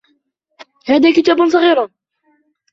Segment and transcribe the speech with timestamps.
[0.85, 1.89] هذا كتاب صغير.